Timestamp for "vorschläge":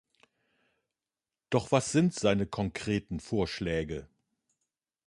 3.19-4.07